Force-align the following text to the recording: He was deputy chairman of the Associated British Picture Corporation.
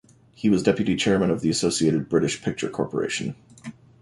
He 0.33 0.49
was 0.49 0.63
deputy 0.63 0.95
chairman 0.95 1.29
of 1.29 1.41
the 1.41 1.51
Associated 1.51 2.09
British 2.09 2.41
Picture 2.41 2.71
Corporation. 2.71 3.35